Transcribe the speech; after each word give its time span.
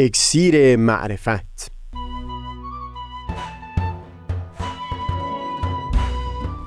اکسیر 0.00 0.76
معرفت. 0.76 1.72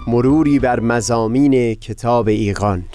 مروری 0.07 0.59
بر 0.59 0.79
مزامین 0.79 1.75
کتاب 1.75 2.27
ایقان 2.27 2.85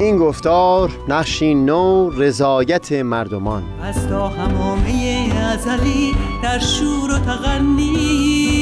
این 0.00 0.16
گفتار 0.16 0.90
نقشی 1.08 1.54
نو 1.54 2.10
رضایت 2.10 2.92
مردمان. 2.92 3.62
از 3.82 4.08
تا 4.08 4.28
همامه 4.28 5.32
ازلی 5.52 6.12
در 6.42 6.58
شور 6.58 7.10
و 7.10 7.18
تغنیست 7.18 8.61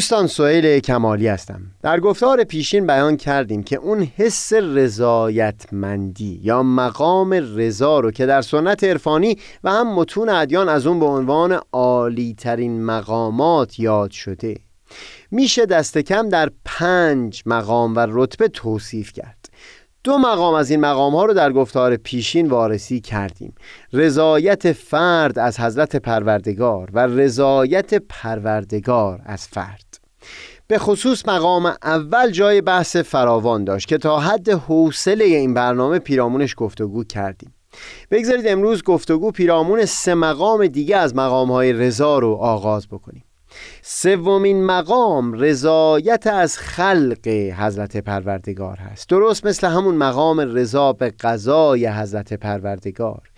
دوستان 0.00 0.26
سهیل 0.26 0.78
کمالی 0.78 1.28
هستم. 1.28 1.60
در 1.82 2.00
گفتار 2.00 2.44
پیشین 2.44 2.86
بیان 2.86 3.16
کردیم 3.16 3.62
که 3.62 3.76
اون 3.76 4.02
حس 4.16 4.52
رضایتمندی 4.52 6.40
یا 6.42 6.62
مقام 6.62 7.32
رضا 7.32 8.00
رو 8.00 8.10
که 8.10 8.26
در 8.26 8.42
سنت 8.42 8.84
عرفانی 8.84 9.38
و 9.64 9.70
هم 9.70 9.94
متون 9.94 10.28
ادیان 10.28 10.68
از 10.68 10.86
اون 10.86 11.00
به 11.00 11.06
عنوان 11.06 11.60
عالی 11.72 12.34
ترین 12.34 12.82
مقامات 12.84 13.78
یاد 13.78 14.10
شده 14.10 14.56
میشه 15.30 15.66
دست 15.66 15.98
کم 15.98 16.28
در 16.28 16.50
پنج 16.64 17.42
مقام 17.46 17.96
و 17.96 18.06
رتبه 18.10 18.48
توصیف 18.48 19.12
کرد. 19.12 19.39
دو 20.04 20.18
مقام 20.18 20.54
از 20.54 20.70
این 20.70 20.80
مقام 20.80 21.14
ها 21.14 21.24
رو 21.24 21.34
در 21.34 21.52
گفتار 21.52 21.96
پیشین 21.96 22.48
وارسی 22.48 23.00
کردیم. 23.00 23.54
رضایت 23.92 24.72
فرد 24.72 25.38
از 25.38 25.60
حضرت 25.60 25.96
پروردگار 25.96 26.90
و 26.92 27.06
رضایت 27.06 27.94
پروردگار 27.94 29.22
از 29.24 29.48
فرد. 29.48 30.00
به 30.66 30.78
خصوص 30.78 31.28
مقام 31.28 31.74
اول 31.82 32.30
جای 32.30 32.60
بحث 32.60 32.96
فراوان 32.96 33.64
داشت 33.64 33.88
که 33.88 33.98
تا 33.98 34.18
حد 34.18 34.48
حوصله 34.48 35.24
این 35.24 35.54
برنامه 35.54 35.98
پیرامونش 35.98 36.54
گفتگو 36.56 37.04
کردیم. 37.04 37.54
بگذارید 38.10 38.48
امروز 38.48 38.82
گفتگو 38.82 39.30
پیرامون 39.30 39.84
سه 39.84 40.14
مقام 40.14 40.66
دیگه 40.66 40.96
از 40.96 41.16
مقام 41.16 41.52
های 41.52 41.72
رضا 41.72 42.18
رو 42.18 42.32
آغاز 42.34 42.88
بکنیم. 42.88 43.24
سومین 43.82 44.64
مقام 44.64 45.32
رضایت 45.32 46.26
از 46.26 46.58
خلق 46.58 47.28
حضرت 47.58 47.96
پروردگار 47.96 48.76
هست. 48.76 49.08
درست 49.08 49.46
مثل 49.46 49.66
همون 49.66 49.94
مقام 49.94 50.40
رضا 50.40 50.92
به 50.92 51.10
قضای 51.10 51.86
حضرت 51.86 52.32
پروردگار. 52.32 53.30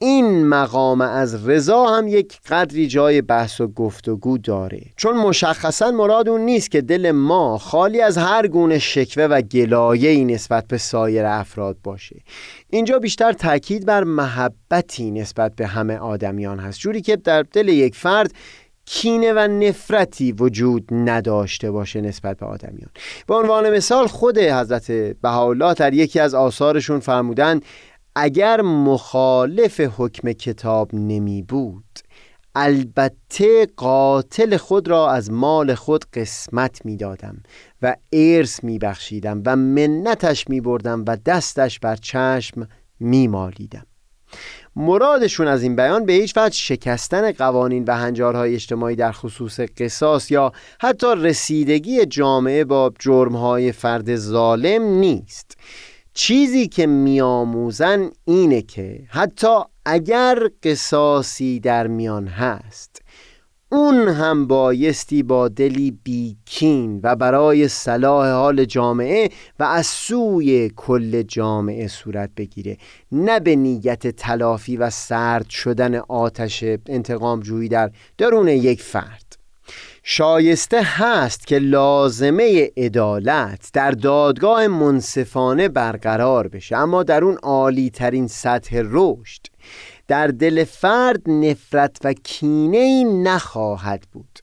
این 0.00 0.46
مقام 0.48 1.00
از 1.00 1.48
رضا 1.48 1.86
هم 1.86 2.08
یک 2.08 2.38
قدری 2.48 2.86
جای 2.86 3.22
بحث 3.22 3.60
و 3.60 3.68
گفتگو 3.68 4.38
داره. 4.38 4.80
چون 4.96 5.16
مشخصا 5.16 5.90
مراد 5.90 6.28
اون 6.28 6.40
نیست 6.40 6.70
که 6.70 6.80
دل 6.80 7.10
ما 7.10 7.58
خالی 7.58 8.00
از 8.00 8.18
هر 8.18 8.46
گونه 8.46 8.78
شکوه 8.78 9.24
و 9.24 9.40
گلایه 9.40 10.24
نسبت 10.24 10.66
به 10.66 10.78
سایر 10.78 11.24
افراد 11.24 11.76
باشه. 11.84 12.16
اینجا 12.70 12.98
بیشتر 12.98 13.32
تاکید 13.32 13.86
بر 13.86 14.04
محبتی 14.04 15.10
نسبت 15.10 15.54
به 15.56 15.66
همه 15.66 15.96
آدمیان 15.96 16.58
هست. 16.58 16.78
جوری 16.80 17.00
که 17.00 17.16
در 17.16 17.42
دل 17.42 17.68
یک 17.68 17.96
فرد 17.96 18.32
کینه 18.90 19.32
و 19.32 19.38
نفرتی 19.38 20.32
وجود 20.32 20.88
نداشته 20.90 21.70
باشه 21.70 22.00
نسبت 22.00 22.36
به 22.38 22.46
آدمیان. 22.46 22.90
به 23.26 23.34
عنوان 23.34 23.70
مثال 23.70 24.06
خود 24.06 24.38
حضرت 24.38 24.92
بهاءالله 24.92 25.74
در 25.74 25.94
یکی 25.94 26.20
از 26.20 26.34
آثارشون 26.34 27.00
فرمودن 27.00 27.60
اگر 28.16 28.60
مخالف 28.60 29.80
حکم 29.96 30.32
کتاب 30.32 30.94
نمی 30.94 31.42
بود 31.42 31.84
البته 32.54 33.66
قاتل 33.76 34.56
خود 34.56 34.88
را 34.88 35.10
از 35.10 35.30
مال 35.30 35.74
خود 35.74 36.04
قسمت 36.14 36.84
می 36.84 36.96
دادم 36.96 37.42
و 37.82 37.96
ارث 38.12 38.64
می 38.64 38.78
بخشیدم 38.78 39.42
و 39.46 39.56
منتش 39.56 40.48
می 40.48 40.60
بردم 40.60 41.04
و 41.08 41.16
دستش 41.16 41.78
بر 41.78 41.96
چشم 41.96 42.68
می 43.00 43.28
مالیدم. 43.28 43.86
مرادشون 44.76 45.46
از 45.46 45.62
این 45.62 45.76
بیان 45.76 46.06
به 46.06 46.12
هیچ 46.12 46.36
وجه 46.36 46.56
شکستن 46.56 47.32
قوانین 47.32 47.84
و 47.84 47.96
هنجارهای 47.96 48.54
اجتماعی 48.54 48.96
در 48.96 49.12
خصوص 49.12 49.60
قصاص 49.60 50.30
یا 50.30 50.52
حتی 50.80 51.06
رسیدگی 51.16 52.06
جامعه 52.06 52.64
با 52.64 52.92
جرمهای 52.98 53.72
فرد 53.72 54.16
ظالم 54.16 54.82
نیست. 54.82 55.56
چیزی 56.14 56.68
که 56.68 56.86
میآموزن 56.86 58.10
اینه 58.24 58.62
که 58.62 59.00
حتی 59.08 59.58
اگر 59.84 60.38
قصاصی 60.62 61.60
در 61.60 61.86
میان 61.86 62.26
هست 62.26 63.02
اون 63.70 64.08
هم 64.08 64.46
بایستی 64.46 65.22
با 65.22 65.48
دلی 65.48 65.90
بیکین 66.04 67.00
و 67.02 67.16
برای 67.16 67.68
صلاح 67.68 68.30
حال 68.30 68.64
جامعه 68.64 69.30
و 69.58 69.64
از 69.64 69.86
سوی 69.86 70.70
کل 70.76 71.22
جامعه 71.22 71.88
صورت 71.88 72.30
بگیره. 72.36 72.76
نه 73.12 73.40
به 73.40 73.56
نیت 73.56 74.06
تلافی 74.06 74.76
و 74.76 74.90
سرد 74.90 75.50
شدن 75.50 75.94
آتش 75.94 76.64
انتقام 76.86 77.40
جویی 77.40 77.68
در 77.68 77.90
درون 78.18 78.48
یک 78.48 78.82
فرد. 78.82 79.36
شایسته 80.02 80.82
هست 80.82 81.46
که 81.46 81.58
لازمه 81.58 82.70
عدالت 82.76 83.70
در 83.72 83.90
دادگاه 83.90 84.66
منصفانه 84.66 85.68
برقرار 85.68 86.48
بشه 86.48 86.76
اما 86.76 87.02
در 87.02 87.24
اون 87.24 87.36
عالی 87.36 87.90
ترین 87.90 88.26
سطح 88.26 88.82
رشد 88.84 89.46
در 90.08 90.26
دل 90.26 90.64
فرد 90.64 91.30
نفرت 91.30 91.96
و 92.04 92.12
کینه 92.12 92.78
ای 92.78 93.04
نخواهد 93.04 94.04
بود. 94.12 94.38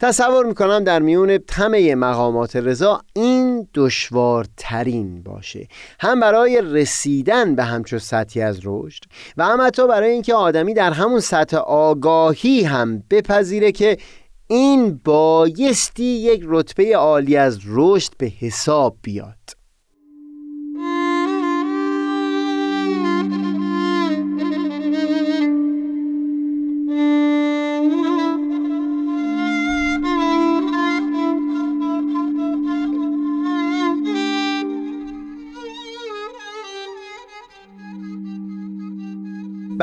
تصور 0.00 0.46
می‌کنم 0.46 0.84
در 0.84 1.02
میون 1.02 1.38
همه 1.50 1.94
مقامات 1.94 2.56
رضا 2.56 3.00
این 3.12 3.68
دشوارترین 3.74 5.22
باشه. 5.22 5.68
هم 6.00 6.20
برای 6.20 6.62
رسیدن 6.64 7.54
به 7.54 7.64
همچو 7.64 7.98
سطحی 7.98 8.42
از 8.42 8.60
رشد 8.64 9.04
و 9.36 9.44
هم 9.44 9.60
حتی 9.60 9.86
برای 9.86 10.10
اینکه 10.10 10.34
آدمی 10.34 10.74
در 10.74 10.92
همون 10.92 11.20
سطح 11.20 11.56
آگاهی 11.56 12.62
هم 12.62 13.02
بپذیره 13.10 13.72
که 13.72 13.98
این 14.46 15.00
بایستی 15.04 16.04
یک 16.04 16.42
رتبه 16.44 16.96
عالی 16.96 17.36
از 17.36 17.58
رشد 17.66 18.12
به 18.18 18.32
حساب 18.40 18.96
بیاد. 19.02 19.57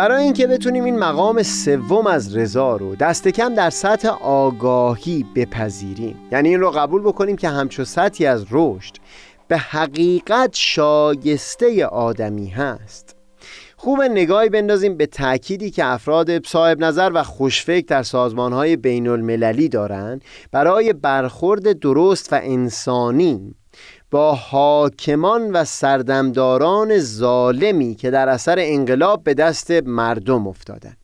برای 0.06 0.24
اینکه 0.24 0.48
بتونیم 0.48 0.84
این 0.84 1.00
مقام 1.00 1.44
سوم 1.44 2.08
از 2.08 2.38
رضا 2.38 2.76
رو 2.76 2.96
دست 2.96 3.28
کم 3.28 3.56
در 3.56 3.70
سطح 3.70 4.08
آگاهی 4.22 5.26
بپذیریم. 5.36 6.16
یعنی 6.32 6.50
این 6.50 6.60
رو 6.60 6.72
قبول 6.72 7.02
بکنیم 7.02 7.36
که 7.36 7.50
همچو 7.50 7.86
سطحی 7.86 8.26
از 8.26 8.46
رشد 8.52 8.96
به 9.48 9.58
حقیقت 9.58 10.50
شایسته 10.54 11.86
آدمی 11.86 12.48
هست. 12.48 13.16
خوب 13.78 14.02
نگاهی 14.02 14.50
بندازیم 14.50 14.98
به 14.98 15.06
تأکیدی 15.06 15.72
که 15.72 15.86
افراد 15.86 16.46
صاحب 16.46 16.80
نظر 16.80 17.12
و 17.14 17.24
خوشفکر 17.24 17.86
در 17.88 18.04
سازمانهای 18.04 18.76
بین 18.76 19.08
المللی 19.08 19.70
دارند 19.70 20.24
برای 20.52 20.94
برخورد 20.94 21.80
درست 21.80 22.34
و 22.34 22.40
انسانی 22.44 23.56
با 24.16 24.36
حاکمان 24.36 25.52
و 25.52 25.66
سردمداران 25.66 27.00
ظالمی 27.00 27.96
که 27.96 28.12
در 28.12 28.30
اثر 28.30 28.56
انقلاب 28.60 29.24
به 29.24 29.34
دست 29.34 29.72
مردم 29.72 30.48
افتادند. 30.48 30.98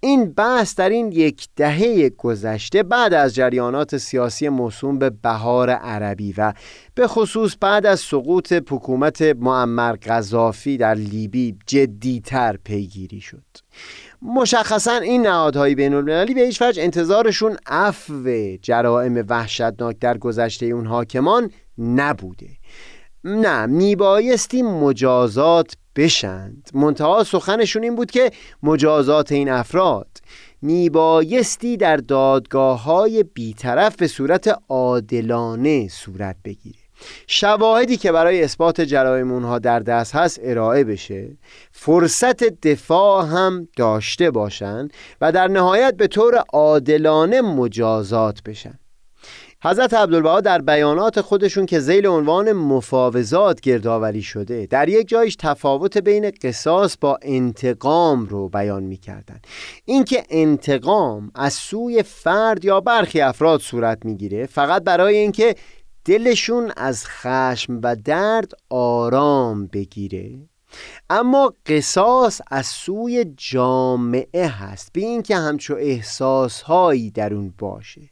این 0.00 0.32
بحث 0.32 0.74
در 0.74 0.88
این 0.88 1.12
یک 1.12 1.48
دهه 1.56 2.08
گذشته 2.08 2.82
بعد 2.82 3.14
از 3.14 3.34
جریانات 3.34 3.96
سیاسی 3.96 4.48
موسوم 4.48 4.98
به 4.98 5.10
بهار 5.10 5.70
عربی 5.70 6.34
و 6.38 6.52
به 6.94 7.06
خصوص 7.06 7.56
بعد 7.60 7.86
از 7.86 8.00
سقوط 8.00 8.52
حکومت 8.52 9.22
معمر 9.22 9.92
قذافی 9.92 10.76
در 10.76 10.94
لیبی 10.94 11.56
جدیتر 11.66 12.56
پیگیری 12.64 13.20
شد. 13.20 13.44
مشخصا 14.22 14.96
این 14.96 15.26
نهادهای 15.26 15.74
بین 15.74 15.94
المللی 15.94 16.34
به 16.34 16.40
هیچ 16.40 16.62
وجه 16.62 16.82
انتظارشون 16.82 17.56
عفو 17.66 18.56
جرائم 18.62 19.24
وحشتناک 19.28 19.98
در 19.98 20.18
گذشته 20.18 20.66
اون 20.66 20.86
حاکمان 20.86 21.50
نبوده. 21.78 22.48
نه 23.24 23.66
میبایستی 23.66 24.62
مجازات 24.62 25.76
بشند. 25.96 26.70
منتها 26.74 27.24
سخنشون 27.24 27.82
این 27.82 27.94
بود 27.94 28.10
که 28.10 28.30
مجازات 28.62 29.32
این 29.32 29.48
افراد 29.48 30.08
میبایستی 30.62 31.76
در 31.76 31.96
دادگاه 31.96 32.82
های 32.82 33.22
بیطرف 33.22 33.96
به 33.96 34.06
صورت 34.06 34.58
عادلانه 34.68 35.88
صورت 35.88 36.36
بگیره. 36.44 36.87
شواهدی 37.26 37.96
که 37.96 38.12
برای 38.12 38.42
اثبات 38.42 38.80
جرایم 38.80 39.32
اونها 39.32 39.58
در 39.58 39.80
دست 39.80 40.14
هست 40.14 40.40
ارائه 40.42 40.84
بشه. 40.84 41.36
فرصت 41.72 42.44
دفاع 42.44 43.26
هم 43.26 43.68
داشته 43.76 44.30
باشن 44.30 44.88
و 45.20 45.32
در 45.32 45.48
نهایت 45.48 45.94
به 45.96 46.06
طور 46.06 46.44
عادلانه 46.52 47.40
مجازات 47.40 48.42
بشن. 48.42 48.78
حضرت 49.62 49.94
عبدالبها 49.94 50.40
در 50.40 50.60
بیانات 50.60 51.20
خودشون 51.20 51.66
که 51.66 51.80
زیل 51.80 52.06
عنوان 52.06 52.52
مفاوضات 52.52 53.60
گردآوری 53.60 54.22
شده 54.22 54.66
در 54.66 54.88
یک 54.88 55.08
جایش 55.08 55.36
تفاوت 55.36 55.98
بین 55.98 56.32
قصاص 56.42 56.96
با 57.00 57.18
انتقام 57.22 58.26
رو 58.26 58.48
بیان 58.48 58.82
می‌کردن. 58.82 59.40
اینکه 59.84 60.24
انتقام 60.30 61.30
از 61.34 61.52
سوی 61.52 62.02
فرد 62.02 62.64
یا 62.64 62.80
برخی 62.80 63.20
افراد 63.20 63.60
صورت 63.60 63.98
می‌گیره 64.04 64.46
فقط 64.46 64.84
برای 64.84 65.16
اینکه 65.16 65.54
دلشون 66.04 66.72
از 66.76 67.06
خشم 67.06 67.80
و 67.82 67.96
درد 67.96 68.52
آرام 68.70 69.66
بگیره. 69.66 70.38
اما 71.10 71.54
قصاص 71.66 72.40
از 72.50 72.66
سوی 72.66 73.34
جامعه 73.36 74.48
هست 74.48 74.92
به 74.92 75.00
اینکه 75.00 75.36
همچو 75.36 75.74
احساسهایی 75.74 77.10
در 77.10 77.34
اون 77.34 77.54
باشه. 77.58 78.02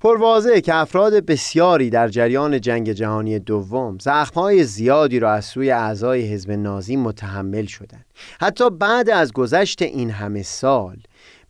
پروازه 0.00 0.60
که 0.60 0.74
افراد 0.74 1.12
بسیاری 1.12 1.90
در 1.90 2.08
جریان 2.08 2.60
جنگ 2.60 2.92
جهانی 2.92 3.38
دوم 3.38 3.98
زخمهای 4.00 4.64
زیادی 4.64 5.18
را 5.18 5.32
از 5.32 5.44
سوی 5.44 5.70
اعضای 5.70 6.22
حزب 6.22 6.50
نازی 6.50 6.96
متحمل 6.96 7.66
شدند. 7.66 8.06
حتی 8.40 8.70
بعد 8.70 9.10
از 9.10 9.32
گذشت 9.32 9.82
این 9.82 10.10
همه 10.10 10.42
سال 10.42 10.96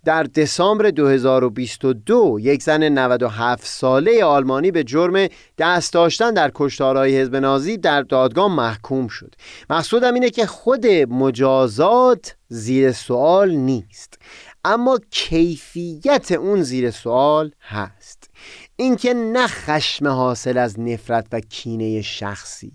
در 0.04 0.22
دسامبر 0.22 0.90
2022 0.90 2.38
یک 2.40 2.62
زن 2.62 2.82
97 2.82 3.66
ساله 3.66 4.24
آلمانی 4.24 4.70
به 4.70 4.84
جرم 4.84 5.28
دست 5.58 5.92
داشتن 5.92 6.34
در 6.34 6.50
کشتارهای 6.54 7.20
حزب 7.20 7.36
نازی 7.36 7.76
در 7.76 8.02
دادگاه 8.02 8.54
محکوم 8.56 9.08
شد. 9.08 9.34
مقصودم 9.70 10.14
اینه 10.14 10.30
که 10.30 10.46
خود 10.46 10.86
مجازات 10.86 12.36
زیر 12.48 12.92
سوال 12.92 13.50
نیست. 13.50 14.18
اما 14.64 15.00
کیفیت 15.10 16.32
اون 16.32 16.62
زیر 16.62 16.90
سوال 16.90 17.50
هست. 17.60 18.30
اینکه 18.76 19.14
نه 19.14 19.46
خشم 19.46 20.08
حاصل 20.08 20.58
از 20.58 20.80
نفرت 20.80 21.26
و 21.32 21.40
کینه 21.40 22.02
شخصی 22.02 22.72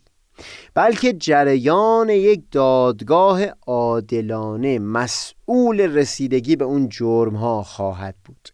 بلکه 0.74 1.14
جریان 1.14 2.10
یک 2.10 2.42
دادگاه 2.52 3.42
عادلانه 3.68 4.80
مسئول 4.80 5.82
رسیدگی 5.82 6.56
به 6.56 6.66
اون 6.66 6.90
جرم 6.90 7.36
ها 7.36 7.64
خواهد 7.64 8.16
بود. 8.26 8.50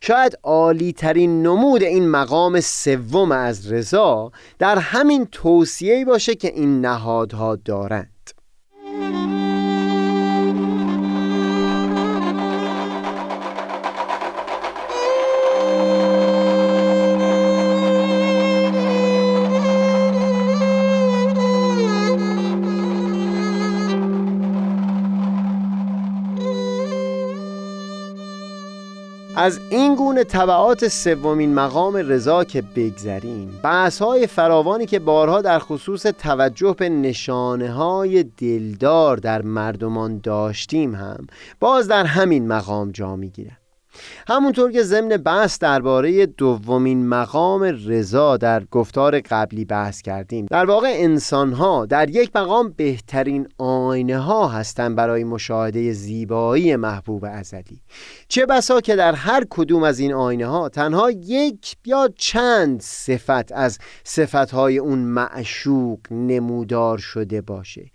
شاید 0.00 0.38
عالی 0.42 0.92
ترین 0.92 1.42
نمود 1.42 1.82
این 1.82 2.08
مقام 2.08 2.60
سوم 2.60 3.32
از 3.32 3.72
رضا 3.72 4.32
در 4.58 4.78
همین 4.78 5.26
توصیه 5.32 6.04
باشه 6.04 6.34
که 6.34 6.48
این 6.54 6.80
نهادها 6.80 7.56
دارند. 7.56 8.10
از 29.40 29.60
این 29.70 29.94
گونه 29.94 30.24
طبعات 30.24 30.88
سومین 30.88 31.54
مقام 31.54 31.96
رضا 31.96 32.44
که 32.44 32.62
بگذریم 32.62 33.60
بحث 33.62 34.02
های 34.02 34.26
فراوانی 34.26 34.86
که 34.86 34.98
بارها 34.98 35.42
در 35.42 35.58
خصوص 35.58 36.02
توجه 36.02 36.74
به 36.78 36.88
نشانه 36.88 37.72
های 37.72 38.22
دلدار 38.22 39.16
در 39.16 39.42
مردمان 39.42 40.18
داشتیم 40.18 40.94
هم 40.94 41.26
باز 41.60 41.88
در 41.88 42.04
همین 42.04 42.48
مقام 42.48 42.90
جا 42.90 43.16
می‌گیرند 43.16 43.59
همونطور 44.28 44.72
که 44.72 44.82
ضمن 44.82 45.08
بحث 45.08 45.58
درباره 45.58 46.26
دومین 46.26 47.08
مقام 47.08 47.62
رضا 47.62 48.36
در 48.36 48.64
گفتار 48.64 49.20
قبلی 49.20 49.64
بحث 49.64 50.02
کردیم 50.02 50.46
در 50.50 50.64
واقع 50.64 50.92
انسان 50.94 51.52
ها 51.52 51.86
در 51.86 52.10
یک 52.10 52.30
مقام 52.34 52.74
بهترین 52.76 53.48
آینه 53.58 54.18
ها 54.18 54.48
هستند 54.48 54.96
برای 54.96 55.24
مشاهده 55.24 55.92
زیبایی 55.92 56.76
محبوب 56.76 57.24
ازلی. 57.24 57.82
چه 58.28 58.46
بسا 58.46 58.80
که 58.80 58.96
در 58.96 59.12
هر 59.12 59.44
کدوم 59.50 59.82
از 59.82 59.98
این 59.98 60.12
آینه 60.12 60.46
ها 60.46 60.68
تنها 60.68 61.10
یک 61.10 61.76
یا 61.84 62.08
چند 62.16 62.80
صفت 62.80 63.52
از 63.52 63.78
صفت 64.04 64.50
های 64.50 64.78
اون 64.78 64.98
معشوق 64.98 66.00
نمودار 66.10 66.98
شده 66.98 67.40
باشه. 67.40 67.90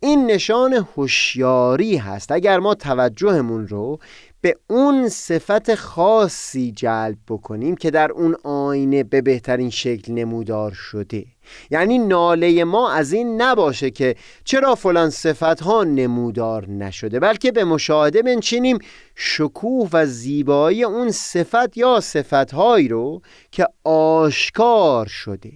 این 0.00 0.26
نشان 0.26 0.86
هوشیاری 0.96 1.96
هست. 1.96 2.32
اگر 2.32 2.58
ما 2.58 2.74
توجهمون 2.74 3.68
رو 3.68 3.98
به 4.44 4.56
اون 4.70 5.08
صفت 5.08 5.74
خاصی 5.74 6.72
جلب 6.72 7.16
بکنیم 7.28 7.76
که 7.76 7.90
در 7.90 8.12
اون 8.12 8.36
آینه 8.44 9.02
به 9.02 9.20
بهترین 9.20 9.70
شکل 9.70 10.12
نمودار 10.12 10.72
شده. 10.72 11.24
یعنی 11.70 11.98
ناله 11.98 12.64
ما 12.64 12.90
از 12.92 13.12
این 13.12 13.42
نباشه 13.42 13.90
که 13.90 14.16
چرا 14.44 14.74
فلان 14.74 15.10
صفت 15.10 15.60
ها 15.60 15.84
نمودار 15.84 16.68
نشده 16.68 17.20
بلکه 17.20 17.52
به 17.52 17.64
مشاهده 17.64 18.22
بنچینیم 18.22 18.78
شکوه 19.14 19.88
و 19.92 20.06
زیبایی 20.06 20.84
اون 20.84 21.10
صفت 21.10 21.76
یا 21.76 22.00
صفت 22.00 22.54
هایی 22.54 22.88
رو 22.88 23.22
که 23.50 23.66
آشکار 23.84 25.06
شده. 25.06 25.52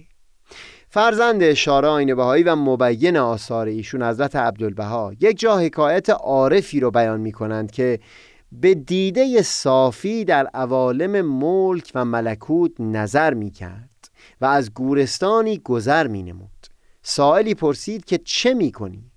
فرزند 0.91 1.43
اشاره 1.43 1.87
آینه 1.87 2.15
بهایی 2.15 2.43
و 2.43 2.55
مبین 2.55 3.17
آثار 3.17 3.67
ایشون 3.67 4.03
حضرت 4.03 4.35
عبدالبها 4.35 5.13
یک 5.19 5.39
جا 5.39 5.57
حکایت 5.57 6.09
عارفی 6.09 6.79
رو 6.79 6.91
بیان 6.91 7.19
می 7.19 7.31
کنند 7.31 7.71
که 7.71 7.99
به 8.51 8.73
دیده 8.73 9.41
صافی 9.41 10.25
در 10.25 10.47
عوالم 10.47 11.21
ملک 11.21 11.91
و 11.95 12.05
ملکوت 12.05 12.71
نظر 12.79 13.33
می 13.33 13.51
کرد 13.51 14.09
و 14.41 14.45
از 14.45 14.73
گورستانی 14.73 15.57
گذر 15.57 16.07
می 16.07 16.23
نمود 16.23 16.49
سائلی 17.03 17.55
پرسید 17.55 18.05
که 18.05 18.17
چه 18.17 18.53
می 18.53 18.71
کنی؟ 18.71 19.11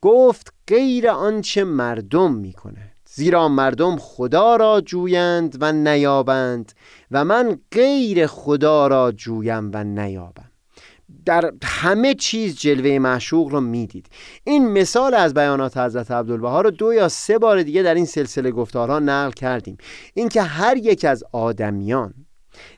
گفت 0.00 0.52
غیر 0.68 1.08
آنچه 1.08 1.64
مردم 1.64 2.34
می 2.34 2.52
کند 2.52 2.92
زیرا 3.14 3.48
مردم 3.48 3.96
خدا 3.96 4.56
را 4.56 4.80
جویند 4.80 5.56
و 5.60 5.72
نیابند 5.72 6.72
و 7.10 7.24
من 7.24 7.58
غیر 7.72 8.26
خدا 8.26 8.86
را 8.86 9.12
جویم 9.12 9.70
و 9.74 9.84
نیابم 9.84 10.51
در 11.24 11.52
همه 11.64 12.14
چیز 12.14 12.56
جلوه 12.56 12.98
معشوق 12.98 13.48
رو 13.48 13.60
می‌دید. 13.60 14.06
این 14.44 14.68
مثال 14.68 15.14
از 15.14 15.34
بیانات 15.34 15.76
حضرت 15.76 16.10
عبدالبها 16.10 16.60
رو 16.60 16.70
دو 16.70 16.94
یا 16.94 17.08
سه 17.08 17.38
بار 17.38 17.62
دیگه 17.62 17.82
در 17.82 17.94
این 17.94 18.06
سلسله 18.06 18.50
گفتارها 18.50 18.98
نقل 18.98 19.30
کردیم. 19.30 19.76
اینکه 20.14 20.42
هر 20.42 20.76
یک 20.76 21.04
از 21.04 21.24
آدمیان 21.32 22.14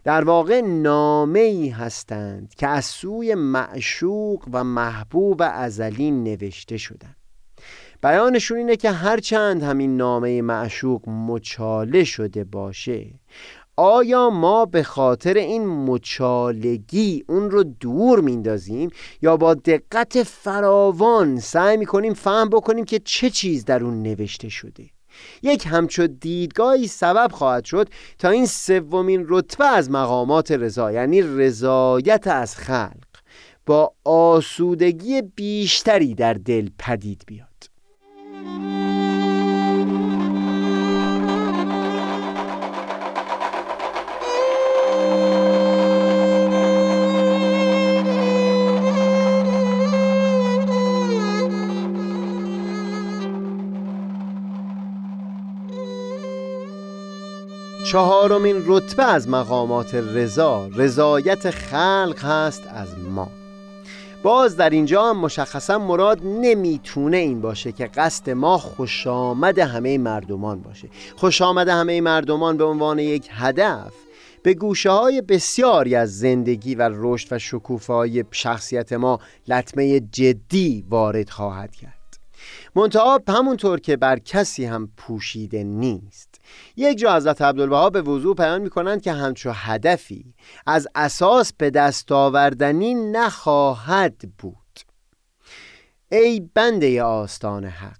در 0.04 0.24
واقع 0.24 0.60
نامه 0.60 1.40
ای 1.40 1.68
هستند 1.68 2.54
که 2.54 2.68
از 2.68 2.84
سوی 2.84 3.34
معشوق 3.34 4.48
و 4.52 4.64
محبوب 4.64 5.42
ازلی 5.44 6.10
نوشته 6.10 6.76
شدند. 6.76 7.16
بیانشون 8.02 8.58
اینه 8.58 8.76
که 8.76 8.90
هرچند 8.90 9.62
همین 9.62 9.96
نامه 9.96 10.42
معشوق 10.42 11.08
مچاله 11.08 12.04
شده 12.04 12.44
باشه 12.44 13.06
آیا 13.76 14.30
ما 14.30 14.64
به 14.64 14.82
خاطر 14.82 15.34
این 15.34 15.66
مچالگی 15.66 17.24
اون 17.28 17.50
رو 17.50 17.64
دور 17.64 18.20
میندازیم 18.20 18.90
یا 19.22 19.36
با 19.36 19.54
دقت 19.54 20.22
فراوان 20.22 21.40
سعی 21.40 21.76
می‌کنیم 21.76 22.14
فهم 22.14 22.48
بکنیم 22.48 22.84
که 22.84 22.98
چه 22.98 23.30
چیز 23.30 23.64
در 23.64 23.84
اون 23.84 24.02
نوشته 24.02 24.48
شده؟ 24.48 24.90
یک 25.42 25.66
همچو 25.66 26.06
دیدگاهی 26.06 26.86
سبب 26.86 27.32
خواهد 27.32 27.64
شد 27.64 27.88
تا 28.18 28.28
این 28.28 28.46
سومین 28.46 29.26
رتبه 29.28 29.66
از 29.66 29.90
مقامات 29.90 30.50
رضا 30.52 30.92
یعنی 30.92 31.22
رضایت 31.22 32.26
از 32.26 32.56
خلق 32.56 33.04
با 33.66 33.94
آسودگی 34.04 35.22
بیشتری 35.22 36.14
در 36.14 36.34
دل 36.34 36.68
پدید 36.78 37.22
بیاد. 37.26 37.53
چهارمین 57.94 58.62
رتبه 58.66 59.04
از 59.04 59.28
مقامات 59.28 59.94
رضا 59.94 60.70
رضایت 60.76 61.50
خلق 61.50 62.18
هست 62.24 62.62
از 62.66 62.98
ما. 62.98 63.28
باز 64.22 64.56
در 64.56 64.70
اینجا 64.70 65.04
هم 65.04 65.16
مشخصا 65.18 65.78
مراد 65.78 66.20
نمی‌تونه 66.24 67.16
این 67.16 67.40
باشه 67.40 67.72
که 67.72 67.86
قصد 67.86 68.30
ما 68.30 68.58
خوش 68.58 69.06
آمد 69.06 69.58
همه 69.58 69.98
مردمان 69.98 70.60
باشه. 70.60 70.88
خوش 71.16 71.42
آمد 71.42 71.68
همه 71.68 72.00
مردمان 72.00 72.56
به 72.56 72.64
عنوان 72.64 72.98
یک 72.98 73.28
هدف 73.30 73.92
به 74.42 74.54
گوشه 74.54 74.90
های 74.90 75.20
بسیاری 75.20 75.94
از 75.94 76.18
زندگی 76.18 76.74
و 76.74 76.90
رشد 76.92 77.28
و 77.32 77.38
شکوفای 77.38 78.24
شخصیت 78.30 78.92
ما 78.92 79.18
لطمه 79.48 80.00
جدی 80.00 80.84
وارد 80.88 81.30
خواهد 81.30 81.76
کرد. 81.76 81.93
منتها 82.74 83.20
همونطور 83.28 83.80
که 83.80 83.96
بر 83.96 84.18
کسی 84.18 84.64
هم 84.64 84.92
پوشیده 84.96 85.64
نیست. 85.64 86.40
یک 86.76 86.98
جا 86.98 87.16
حضرت 87.16 87.42
عبدالبها 87.42 87.90
به 87.90 88.02
وضوع 88.02 88.34
پیان 88.34 88.62
می 88.62 88.70
کنند 88.70 89.02
که 89.02 89.12
همچو 89.12 89.50
هدفی 89.54 90.34
از 90.66 90.88
اساس 90.94 91.52
به 91.52 91.70
دست 91.70 92.12
آوردنی 92.12 92.94
نخواهد 92.94 94.16
بود. 94.38 94.56
ای 96.12 96.50
بنده 96.54 97.02
آستان 97.02 97.64
حق 97.64 97.98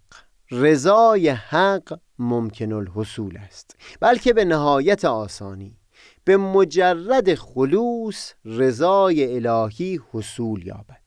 رضای 0.50 1.28
حق 1.28 1.98
ممکن 2.18 2.72
الحصول 2.72 3.36
است 3.36 3.76
بلکه 4.00 4.32
به 4.32 4.44
نهایت 4.44 5.04
آسانی 5.04 5.78
به 6.24 6.36
مجرد 6.36 7.34
خلوص 7.34 8.32
رضای 8.44 9.46
الهی 9.46 10.00
حصول 10.12 10.66
یابد. 10.66 11.03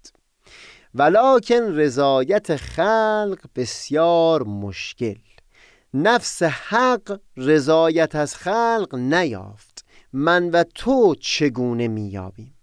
ولکن 0.95 1.63
رضایت 1.75 2.55
خلق 2.55 3.39
بسیار 3.55 4.43
مشکل. 4.43 5.17
نفس 5.93 6.43
حق 6.43 7.19
رضایت 7.37 8.15
از 8.15 8.35
خلق 8.35 8.95
نیافت. 8.95 9.85
من 10.13 10.49
و 10.49 10.63
تو 10.75 11.15
چگونه 11.15 11.87
میابیم 11.87 12.53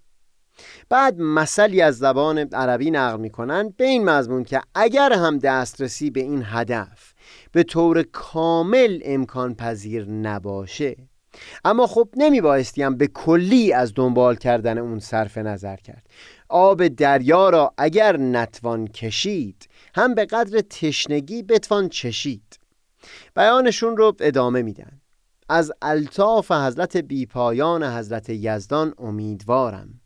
بعد 0.89 1.19
مثلی 1.19 1.83
از 1.83 1.99
زبان 1.99 2.39
عربی 2.39 2.91
نقل 2.91 3.21
می‌کنند 3.21 3.77
به 3.77 3.85
این 3.85 4.05
مضمون 4.05 4.45
که 4.45 4.61
اگر 4.75 5.13
هم 5.13 5.39
دسترسی 5.39 6.11
به 6.11 6.21
این 6.21 6.43
هدف 6.47 7.15
به 7.53 7.63
طور 7.63 8.03
کامل 8.03 9.01
امکان 9.05 9.55
پذیر 9.55 10.05
نباشه 10.11 10.97
اما 11.65 11.87
خب 11.87 12.09
نمی 12.17 12.41
بایستیم 12.41 12.97
به 12.97 13.07
کلی 13.07 13.73
از 13.73 13.93
دنبال 13.95 14.37
کردن 14.37 14.79
اون 14.79 14.99
صرف 14.99 15.39
نظر 15.39 15.77
کرد. 15.77 16.07
آب 16.49 16.89
دریا 16.89 17.51
را 17.51 17.75
اگر 17.79 18.17
نتوان 18.17 18.87
کشید 18.87 19.69
هم 19.95 20.15
به 20.15 20.25
قدر 20.25 20.61
تشنگی 20.61 21.43
بتوان 21.43 21.89
چشید. 21.89 22.59
بیانشون 23.37 23.97
رو 23.97 24.17
ادامه 24.21 24.63
میدن. 24.63 25.01
از 25.49 25.73
الطاف 25.83 26.53
حضرت 26.53 26.97
بیپایان 26.97 27.85
حضرت 27.85 28.31
یزدان 28.31 28.95
امیدوارم 28.99 30.01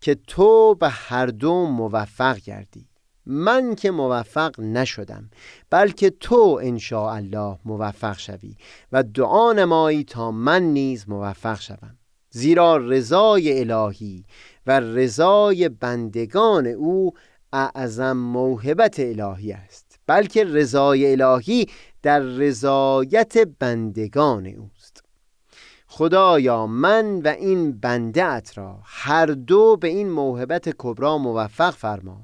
که 0.00 0.14
تو 0.14 0.74
به 0.74 0.88
هر 0.88 1.26
دو 1.26 1.66
موفق 1.66 2.38
گردی. 2.38 2.88
من 3.26 3.74
که 3.74 3.90
موفق 3.90 4.60
نشدم 4.60 5.30
بلکه 5.70 6.10
تو 6.10 6.60
ان 6.62 6.78
الله 6.92 7.58
موفق 7.64 8.18
شوی 8.18 8.56
و 8.92 9.02
دعا 9.02 9.52
نمایی 9.52 10.04
تا 10.04 10.30
من 10.30 10.62
نیز 10.62 11.08
موفق 11.08 11.60
شوم. 11.60 11.98
زیرا 12.30 12.76
رضای 12.76 13.60
الهی 13.60 14.24
و 14.66 14.80
رضای 14.80 15.68
بندگان 15.68 16.66
او 16.66 17.12
اعظم 17.52 18.12
موهبت 18.12 19.00
الهی 19.00 19.52
است 19.52 19.98
بلکه 20.06 20.44
رضای 20.44 21.12
الهی 21.12 21.66
در 22.02 22.20
رضایت 22.20 23.38
بندگان 23.58 24.46
اوست. 24.46 25.04
خدایا 25.86 26.66
من 26.66 27.20
و 27.20 27.28
این 27.28 27.72
بنده 27.72 28.42
را 28.54 28.80
هر 28.84 29.26
دو 29.26 29.76
به 29.76 29.88
این 29.88 30.10
موهبت 30.10 30.74
کبرا 30.78 31.18
موفق 31.18 31.70
فرما 31.70 32.20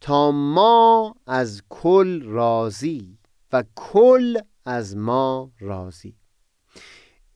تا 0.00 0.30
ما 0.30 1.14
از 1.26 1.62
کل 1.68 2.22
راضی 2.22 3.18
و 3.52 3.64
کل 3.74 4.38
از 4.64 4.96
ما 4.96 5.50
راضی. 5.60 6.14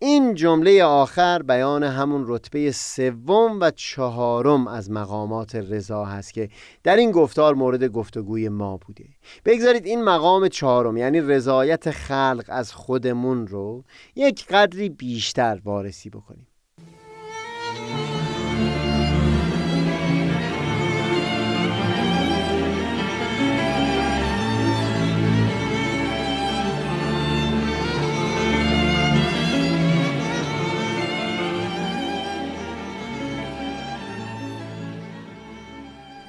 این 0.03 0.35
جمله 0.35 0.85
آخر 0.85 1.43
بیان 1.43 1.83
همون 1.83 2.25
رتبه 2.27 2.73
سوم 2.73 3.61
و 3.61 3.71
چهارم 3.71 4.67
از 4.69 4.91
مقامات 4.91 5.55
رضا 5.55 6.05
هست 6.05 6.35
که 6.35 6.49
در 6.83 6.97
این 6.97 7.11
گفتار 7.11 7.55
مورد 7.55 7.85
گفتگوی 7.85 8.49
ما 8.49 8.77
بوده. 8.77 9.05
بگذارید 9.45 9.87
این 9.87 10.05
مقام 10.05 10.49
چهارم 10.49 10.97
یعنی 10.97 11.21
رضایت 11.21 11.91
خلق 11.91 12.45
از 12.49 12.73
خودمون 12.73 13.47
رو 13.47 13.85
یک 14.17 14.47
قدری 14.47 14.89
بیشتر 14.89 15.61
وارسی 15.65 16.11
بکنیم. 16.11 16.47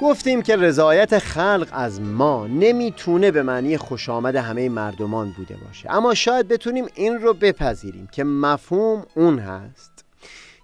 گفتیم 0.01 0.41
که 0.41 0.55
رضایت 0.55 1.19
خلق 1.19 1.67
از 1.71 2.01
ما 2.01 2.47
نمی‌تونه 2.47 3.31
به 3.31 3.43
معنی 3.43 3.77
خوش 3.77 4.09
آمد 4.09 4.35
همه 4.35 4.69
مردمان 4.69 5.31
بوده 5.31 5.57
باشه. 5.67 5.91
اما 5.91 6.13
شاید 6.13 6.47
بتونیم 6.47 6.85
این 6.95 7.21
رو 7.21 7.33
بپذیریم 7.33 8.07
که 8.07 8.23
مفهوم 8.23 9.05
اون 9.15 9.39
هست 9.39 10.05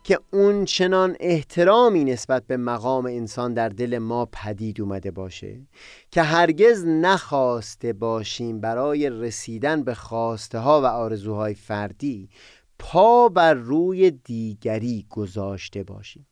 که 0.04 0.20
اون 0.34 0.66
چنان 0.66 1.16
احترامی 1.20 2.04
نسبت 2.04 2.48
به 2.48 2.58
مقام 2.58 3.06
انسان 3.06 3.54
در 3.54 3.70
دل 3.70 3.98
ما 3.98 4.26
پدید 4.26 4.82
اومده 4.82 5.12
باشه 5.12 5.68
که 6.12 6.22
هرگز 6.22 6.86
نخواسته 6.86 7.94
باشیم 7.94 8.62
برای 8.62 9.10
رسیدن 9.10 9.84
به 9.84 9.94
خواسته 9.94 10.60
ها 10.60 10.82
و 10.82 10.86
آرزوهای 10.86 11.54
فردی 11.54 12.30
پا 12.80 13.30
بر 13.30 13.54
روی 13.54 14.12
دیگری 14.12 15.06
گذاشته 15.10 15.84
باشیم. 15.84 16.28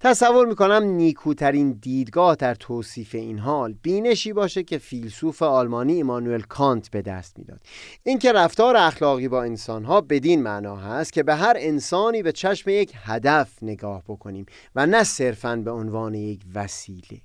تصور 0.00 0.46
می‌کنم 0.46 0.82
نیکوترین 0.84 1.72
دیدگاه 1.72 2.34
در 2.34 2.54
توصیف 2.54 3.14
این 3.14 3.38
حال 3.38 3.74
بینشی 3.82 4.32
باشه 4.32 4.62
که 4.62 4.78
فیلسوف 4.78 5.42
آلمانی 5.42 5.92
ایمانوئل 5.92 6.40
کانت 6.40 6.90
به 6.90 7.02
دست 7.02 7.38
می‌داد. 7.38 7.60
اینکه 8.02 8.32
رفتار 8.32 8.76
اخلاقی 8.76 9.28
با 9.28 9.42
انسانها 9.42 10.00
بدین 10.00 10.42
معنا 10.42 10.76
هست 10.76 11.12
که 11.12 11.22
به 11.22 11.34
هر 11.34 11.54
انسانی 11.58 12.22
به 12.22 12.32
چشم 12.32 12.70
یک 12.70 12.92
هدف 12.96 13.62
نگاه 13.62 14.02
بکنیم 14.08 14.46
و 14.74 14.86
نه 14.86 15.04
صرفا 15.04 15.56
به 15.56 15.70
عنوان 15.70 16.14
یک 16.14 16.40
وسیله. 16.54 17.20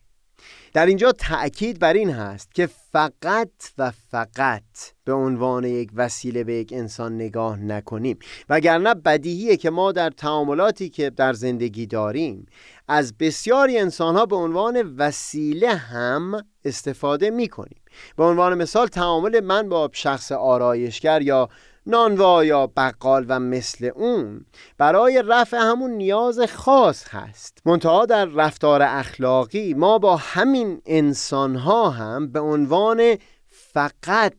در 0.73 0.85
اینجا 0.85 1.11
تأکید 1.11 1.79
بر 1.79 1.93
این 1.93 2.09
هست 2.09 2.55
که 2.55 2.69
فقط 2.91 3.49
و 3.77 3.91
فقط 4.11 4.63
به 5.05 5.13
عنوان 5.13 5.63
یک 5.63 5.89
وسیله 5.95 6.43
به 6.43 6.53
یک 6.53 6.73
انسان 6.73 7.15
نگاه 7.15 7.59
نکنیم. 7.59 8.19
وگرنه 8.49 8.93
بدیهیه 8.93 9.57
که 9.57 9.69
ما 9.69 9.91
در 9.91 10.09
تعاملاتی 10.09 10.89
که 10.89 11.09
در 11.09 11.33
زندگی 11.33 11.85
داریم 11.85 12.45
از 12.87 13.17
بسیاری 13.17 13.77
انسانها 13.77 14.25
به 14.25 14.35
عنوان 14.35 14.95
وسیله 14.97 15.75
هم 15.75 16.45
استفاده 16.65 17.29
می 17.29 17.47
کنیم 17.47 17.81
به 18.17 18.23
عنوان 18.23 18.53
مثال 18.53 18.87
تعامل 18.87 19.39
من 19.39 19.69
با 19.69 19.89
شخص 19.93 20.31
آرایشگر 20.31 21.21
یا 21.21 21.49
نانوا 21.87 22.45
یا 22.45 22.67
بقال 22.67 23.25
و 23.29 23.39
مثل 23.39 23.89
اون. 23.95 24.45
برای 24.77 25.23
رفع 25.27 25.57
همون 25.57 25.91
نیاز 25.91 26.39
خاص 26.39 27.07
هست. 27.09 27.57
منتها 27.65 28.05
در 28.05 28.25
رفتار 28.25 28.81
اخلاقی 28.81 29.73
ما 29.73 29.97
با 29.97 30.15
همین 30.15 30.81
انسانها 30.85 31.89
هم 31.89 32.31
به 32.31 32.39
عنوان 32.39 33.17
فقط 33.47 34.33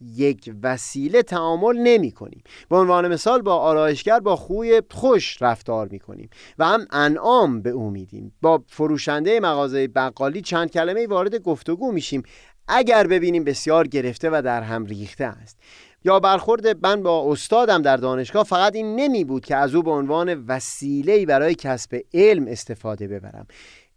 یک 0.00 0.52
وسیله 0.62 1.22
تعامل 1.22 1.76
نمی 1.76 2.12
کنیم 2.12 2.42
به 2.68 2.76
عنوان 2.76 3.08
مثال 3.08 3.42
با 3.42 3.56
آرایشگر 3.56 4.20
با 4.20 4.36
خوی 4.36 4.82
خوش 4.90 5.42
رفتار 5.42 5.88
می 5.88 5.98
کنیم 5.98 6.30
و 6.58 6.64
هم 6.64 6.86
انعام 6.90 7.62
به 7.62 7.70
او 7.70 7.90
میدیم. 7.90 8.32
با 8.42 8.62
فروشنده 8.68 9.40
مغازه 9.40 9.88
بقالی 9.88 10.42
چند 10.42 10.70
کلمه 10.70 11.06
وارد 11.06 11.36
گفتگو 11.36 11.92
میشیم. 11.92 12.22
اگر 12.68 13.06
ببینیم 13.06 13.44
بسیار 13.44 13.86
گرفته 13.86 14.30
و 14.30 14.42
در 14.44 14.62
هم 14.62 14.84
ریخته 14.84 15.24
است. 15.24 15.58
یا 16.04 16.20
برخورد 16.20 16.86
من 16.86 17.02
با 17.02 17.32
استادم 17.32 17.82
در 17.82 17.96
دانشگاه 17.96 18.44
فقط 18.44 18.74
این 18.74 18.96
نمی 18.96 19.24
بود 19.24 19.44
که 19.44 19.56
از 19.56 19.74
او 19.74 19.82
به 19.82 19.90
عنوان 19.90 20.44
وسیله 20.46 21.26
برای 21.26 21.54
کسب 21.54 22.00
علم 22.14 22.46
استفاده 22.48 23.08
ببرم. 23.08 23.46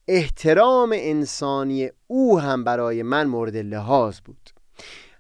احترام 0.08 0.92
انسانی 0.96 1.90
او 2.08 2.40
هم 2.40 2.64
برای 2.64 3.04
من 3.04 3.28
مورد 3.28 3.58
لحاظ 3.58 4.20
بود. 4.26 4.50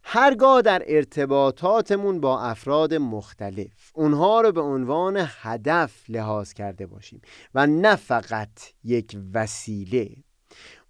هرگاه 0.03 0.61
در 0.61 0.83
ارتباطاتمون 0.87 2.19
با 2.19 2.41
افراد 2.41 2.93
مختلف 2.93 3.91
اونها 3.93 4.41
رو 4.41 4.51
به 4.51 4.61
عنوان 4.61 5.27
هدف 5.41 6.09
لحاظ 6.09 6.53
کرده 6.53 6.85
باشیم 6.85 7.21
و 7.55 7.67
نه 7.67 7.95
فقط 7.95 8.49
یک 8.83 9.17
وسیله. 9.33 10.09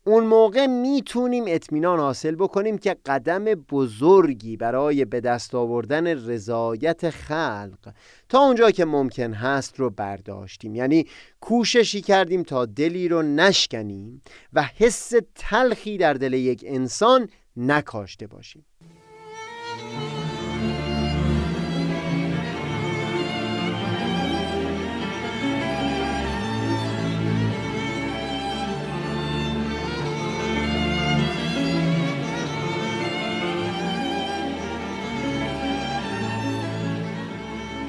اون 0.06 0.24
موقع 0.24 0.66
می‌تونیم 0.68 1.44
اطمینان 1.48 2.00
حاصل 2.00 2.36
بکنیم 2.36 2.78
که 2.78 2.96
قدم 3.06 3.46
بزرگی 3.46 4.58
برای 4.58 5.06
به 5.06 5.22
دست 5.22 5.56
آوردن 5.56 6.08
رضایت 6.08 7.10
خلق 7.10 7.94
تا 8.30 8.40
اونجا 8.40 8.72
که 8.72 8.86
ممکن 8.86 9.34
هست 9.34 9.80
رو 9.80 9.90
برداشتیم. 9.90 10.76
یعنی 10.76 11.08
کوششی 11.42 12.02
کردیم 12.02 12.44
تا 12.44 12.66
دلی 12.66 13.08
رو 13.08 13.22
نشکنیم 13.22 14.22
و 14.54 14.64
حس 14.64 15.14
تلخی 15.36 15.98
در 15.98 16.14
دل 16.14 16.34
یک 16.34 16.64
انسان 16.68 17.30
نکاشته 17.58 18.28
باشیم. 18.28 18.66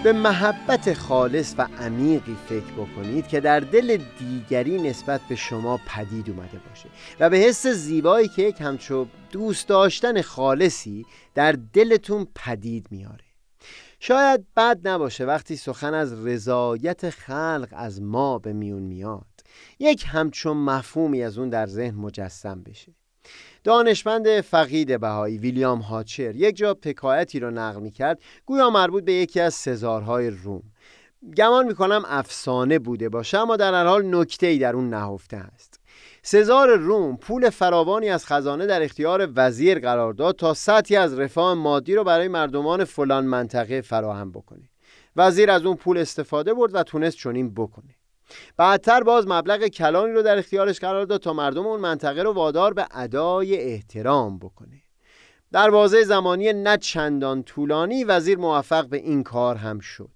به 0.05 0.13
محبت 0.13 0.95
خالص 0.95 1.55
و 1.59 1.69
عمیقی 1.79 2.37
فکر 2.49 2.73
بکنید 2.73 3.29
که 3.29 3.41
در 3.41 3.61
دل 3.61 3.99
دیگری 4.19 4.83
نسبت 4.83 5.21
به 5.29 5.37
شما 5.37 5.81
پدید 5.87 6.31
اومده 6.31 6.61
باشه 6.69 6.89
و 7.21 7.31
به 7.31 7.37
حس 7.37 7.67
زیبایی 7.67 8.29
که 8.29 8.43
یک 8.43 8.61
همچو 8.61 9.07
دوست 9.31 9.69
داشتن 9.69 10.23
خالصی 10.23 11.07
در 11.35 11.53
دلتون 11.53 12.27
پدید 12.35 12.87
میاره. 12.91 13.25
شاید 14.01 14.45
بد 14.57 14.89
نباشه 14.89 15.25
وقتی 15.25 15.57
سخن 15.57 15.95
از 15.95 16.27
رضایت 16.27 17.11
خلق 17.11 17.69
از 17.73 18.03
ما 18.03 18.39
به 18.39 18.53
میون 18.53 18.83
میاد. 18.83 19.27
یک 19.79 20.05
همچون 20.09 20.57
مفهومی 20.57 21.23
از 21.23 21.39
اون 21.39 21.49
در 21.49 21.67
ذهن 21.67 21.95
مجسم 21.95 22.63
بشه. 22.63 22.95
دانشمند 23.65 24.41
فقید 24.41 25.01
بهایی 25.01 25.39
ویلیام 25.39 25.79
هاچر 25.79 26.37
یک 26.37 26.57
جا 26.57 26.75
پکایتی 26.75 27.41
را 27.41 27.51
نقل 27.51 27.81
می 27.81 27.91
کرد 27.91 28.23
گویا 28.47 28.71
مربوط 28.71 29.05
به 29.05 29.13
یکی 29.13 29.41
از 29.41 29.55
سزارهای 29.55 30.31
روم. 30.31 30.63
گمان 31.37 31.67
می‌کنم 31.67 32.03
افسانه 32.07 32.79
بوده 32.79 33.09
باشه 33.09 33.39
اما 33.39 33.57
در 33.57 33.75
هر 33.75 33.85
حال 33.85 34.15
نکته 34.15 34.47
ای 34.47 34.59
در 34.59 34.77
اون 34.77 34.91
نهفته 34.91 35.37
است. 35.37 35.81
سزار 36.23 36.77
روم 36.77 37.17
پول 37.17 37.51
فراوانی 37.51 38.11
از 38.11 38.27
خزانه 38.27 38.67
در 38.67 38.83
اختیار 38.83 39.29
وزیر 39.37 39.79
قرار 39.79 40.13
داد 40.13 40.37
تا 40.37 40.55
سطحی 40.55 40.97
از 40.97 41.19
رفاه 41.19 41.55
مادی 41.55 41.95
رو 41.95 42.05
برای 42.05 42.29
مردمان 42.29 42.85
فلان 42.85 43.27
منطقه 43.27 43.81
فراهم 43.81 44.31
بکنه. 44.33 44.71
وزیر 45.17 45.51
از 45.51 45.67
اون 45.67 45.77
پول 45.77 45.99
استفاده 45.99 46.55
برد 46.55 46.75
و 46.75 46.83
تونست 46.83 47.17
چنین 47.17 47.55
بکنه. 47.55 47.95
بعدتر 48.57 49.03
باز 49.03 49.27
مبلغ 49.29 49.67
کلانی 49.67 50.13
رو 50.13 50.23
در 50.23 50.39
اختیارش 50.39 50.81
قرار 50.81 51.05
داد 51.05 51.21
تا 51.21 51.33
مردم 51.33 51.67
اون 51.67 51.81
منطقه 51.81 52.23
رو 52.23 52.33
وادار 52.33 52.75
به 52.75 52.87
ادای 52.91 53.57
احترام 53.57 54.39
بکنه. 54.39 54.83
در 55.53 55.71
بازه 55.71 56.05
زمانی 56.05 56.53
نه 56.53 56.77
چندان 56.77 57.43
طولانی 57.43 58.05
وزیر 58.05 58.39
موفق 58.39 58.89
به 58.89 58.97
این 58.97 59.23
کار 59.23 59.57
هم 59.57 59.79
شد. 59.79 60.11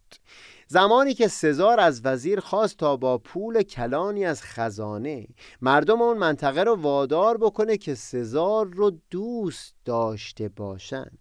زمانی 0.71 1.15
که 1.15 1.29
سزار 1.29 1.81
از 1.81 2.01
وزیر 2.05 2.41
خواست 2.41 2.77
تا 2.77 2.97
با 2.97 3.19
پول 3.19 3.63
کلانی 3.63 4.25
از 4.25 4.43
خزانه 4.43 5.27
مردم 5.61 6.03
اون 6.03 6.19
منطقه 6.19 6.63
رو 6.63 6.75
وادار 6.75 7.37
بکنه 7.37 7.77
که 7.77 7.95
سزار 7.95 8.67
رو 8.67 8.93
دوست 9.11 9.75
داشته 9.85 10.49
باشند 10.49 11.19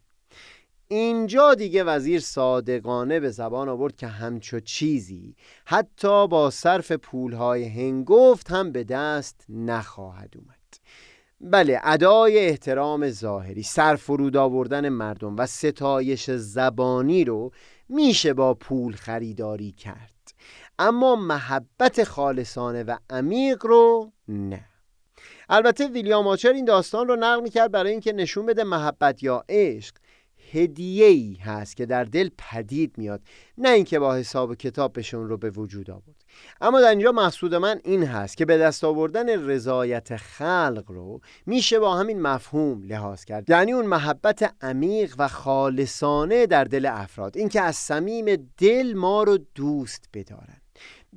اینجا 0.88 1.54
دیگه 1.54 1.84
وزیر 1.84 2.20
صادقانه 2.20 3.20
به 3.20 3.30
زبان 3.30 3.70
آورد 3.70 3.96
که 3.96 4.08
همچو 4.08 4.60
چیزی 4.60 5.36
حتی 5.66 6.28
با 6.28 6.50
صرف 6.50 6.92
پولهای 6.92 7.64
هنگفت 7.64 8.52
هم 8.52 8.72
به 8.72 8.84
دست 8.84 9.46
نخواهد 9.50 10.34
اومد. 10.38 10.58
بله 11.42 11.80
ادای 11.84 12.40
احترام 12.40 13.10
ظاهری 13.10 13.64
سرفرود 13.64 14.38
آوردن 14.38 14.90
مردم 14.90 15.36
و 15.38 15.46
ستایش 15.46 16.32
زبانی 16.32 17.24
رو 17.24 17.52
میشه 17.90 18.34
با 18.34 18.54
پول 18.54 18.96
خریداری 18.96 19.72
کرد. 19.72 20.34
اما 20.80 21.16
محبت 21.16 22.04
خالصانه 22.04 22.84
و 22.84 22.98
عمیق 23.10 23.66
رو 23.66 24.12
نه. 24.28 24.66
البته 25.50 25.88
ویلیام 25.88 26.28
آچر 26.28 26.54
این 26.54 26.66
داستان 26.66 27.08
رو 27.08 27.16
نقل 27.16 27.42
می‌کرد 27.42 27.72
برای 27.72 27.92
اینکه 27.92 28.14
نشون 28.14 28.46
بده 28.46 28.64
محبت 28.64 29.24
یا 29.24 29.44
عشق 29.50 29.96
هدیه 30.52 31.06
ای 31.06 31.34
هست 31.34 31.78
که 31.78 31.86
در 31.86 32.04
دل 32.04 32.30
پدید 32.38 32.98
میاد 32.98 33.22
نه 33.58 33.70
اینکه 33.70 34.00
با 34.00 34.16
حساب 34.16 34.50
و 34.50 34.56
کتاب 34.56 34.94
بهشون 34.94 35.30
رو 35.30 35.38
به 35.38 35.50
وجود 35.50 35.92
آورد. 35.92 36.24
اما 36.62 36.82
در 36.82 36.90
اینجا 36.90 37.12
مقصود 37.12 37.56
من 37.56 37.80
این 37.84 38.04
هست 38.04 38.38
که 38.38 38.46
به 38.46 38.58
دست 38.58 38.84
آوردن 38.84 39.50
رضایت 39.50 40.16
خلق 40.16 40.84
رو 40.88 41.22
میشه 41.46 41.80
با 41.80 41.96
همین 41.96 42.22
مفهوم 42.22 42.84
لحاظ 42.84 43.26
کرد. 43.26 43.50
یعنی 43.50 43.74
اون 43.74 43.86
محبت 43.86 44.54
عمیق 44.62 45.16
و 45.18 45.28
خالصانه 45.28 46.46
در 46.46 46.64
دل 46.64 46.86
افراد. 46.86 47.38
اینکه 47.38 47.62
از 47.62 47.76
صمیم 47.76 48.50
دل 48.58 48.94
ما 48.94 49.24
رو 49.24 49.38
دوست 49.56 50.10
بدارن. 50.14 50.62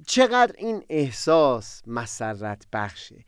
چقدر 0.06 0.54
این 0.58 0.84
احساس 0.88 1.82
مسرت 1.86 2.66
بخشه. 2.72 3.24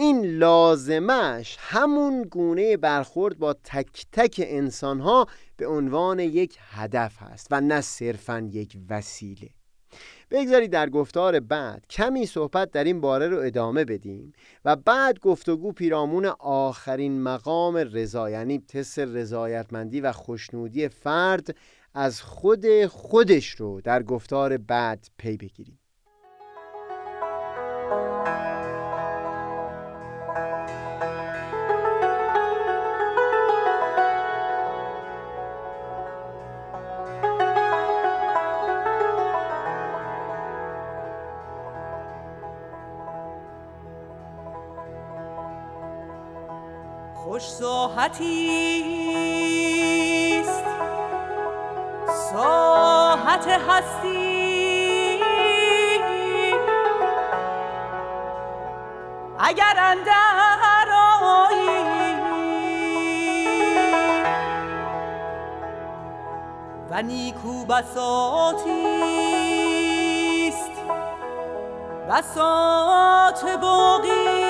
این 0.00 0.26
لازمش 0.26 1.56
همون 1.60 2.22
گونه 2.22 2.76
برخورد 2.76 3.38
با 3.38 3.52
تک 3.64 4.06
تک 4.12 4.40
انسان 4.46 5.00
ها 5.00 5.26
به 5.56 5.66
عنوان 5.66 6.18
یک 6.18 6.58
هدف 6.70 7.22
هست 7.22 7.46
و 7.50 7.60
نه 7.60 7.80
صرفا 7.80 8.48
یک 8.52 8.78
وسیله. 8.90 9.48
بگذارید 10.30 10.70
در 10.70 10.90
گفتار 10.90 11.40
بعد 11.40 11.86
کمی 11.90 12.26
صحبت 12.26 12.70
در 12.70 12.84
این 12.84 13.00
باره 13.00 13.28
رو 13.28 13.38
ادامه 13.38 13.84
بدیم 13.84 14.32
و 14.64 14.76
بعد 14.76 15.18
گفتگو 15.18 15.72
پیرامون 15.72 16.26
آخرین 16.38 17.22
مقام 17.22 17.76
رضا 17.76 18.30
یعنی 18.30 18.58
تست 18.58 18.98
رضایتمندی 18.98 20.00
و 20.00 20.12
خوشنودی 20.12 20.88
فرد 20.88 21.56
از 21.94 22.22
خود 22.22 22.86
خودش 22.86 23.48
رو 23.50 23.80
در 23.80 24.02
گفتار 24.02 24.56
بعد 24.56 25.08
پی 25.18 25.36
بگیریم. 25.36 25.79
ساحتی 48.10 48.82
است. 50.40 50.64
ساحت 52.32 53.46
هستی. 53.68 55.20
اگر 59.38 59.74
اندر 59.78 60.88
و 66.90 67.02
نیکو 67.02 67.64
بساتی 67.64 68.70
است. 70.48 70.70
بساط 72.10 73.44
باقی. 73.60 74.49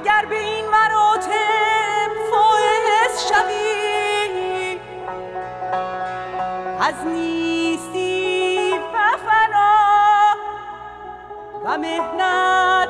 اگر 0.00 0.26
به 0.28 0.38
این 0.38 0.68
مراتب 0.68 2.10
فائز 2.30 3.28
شوی 3.28 4.80
از 6.80 7.06
نیستی 7.06 8.70
و 8.72 9.16
فنا 9.26 10.36
و 11.64 11.78
مهنت 11.78 12.89